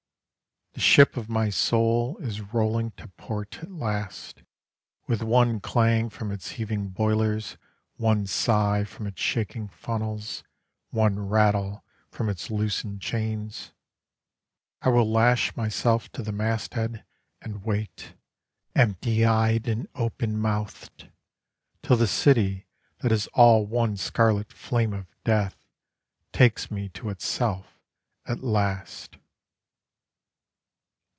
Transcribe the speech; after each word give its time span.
The 0.73 0.79
ship 0.79 1.15
of 1.17 1.29
my 1.29 1.49
soul 1.49 2.17
Is 2.19 2.39
rolling 2.41 2.91
to 2.91 3.09
port 3.09 3.61
at 3.61 3.69
last, 3.69 4.41
With 5.05 5.21
one 5.21 5.59
clang 5.59 6.09
from 6.09 6.31
its 6.31 6.51
heaving 6.51 6.87
boilers, 6.89 7.57
One 7.97 8.25
sigh 8.25 8.85
from 8.85 9.05
its 9.05 9.21
shaking 9.21 9.67
funnels, 9.67 10.43
One 10.89 11.19
rattle 11.27 11.83
from 12.09 12.29
its 12.29 12.49
loosened 12.49 13.01
chains. 13.01 13.73
I 14.81 14.89
will 14.89 15.11
lash 15.11 15.55
myself 15.57 16.09
to 16.13 16.23
the 16.23 16.31
masthead 16.31 17.03
And 17.41 17.63
wait 17.65 18.15
Empty 18.73 19.23
eyed 19.25 19.67
and 19.67 19.87
open 19.93 20.37
mouthed, 20.37 21.11
Till 21.83 21.97
the 21.97 22.07
city 22.07 22.65
that 22.99 23.11
is 23.11 23.27
all 23.33 23.65
one 23.67 23.97
scarlet 23.97 24.51
flame 24.53 24.93
of 24.93 25.05
death 25.25 25.67
Takes 26.31 26.71
me 26.71 26.87
to 26.89 27.09
itself 27.09 27.77
at 28.25 28.41
last. 28.41 29.17